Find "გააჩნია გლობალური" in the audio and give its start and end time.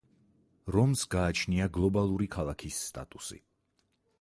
1.15-2.29